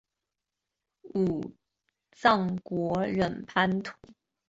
[1.13, 1.53] 武
[2.11, 3.93] 藏国忍藩主。